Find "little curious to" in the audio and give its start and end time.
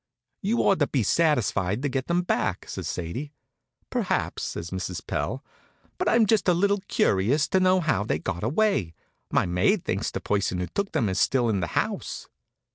6.55-7.59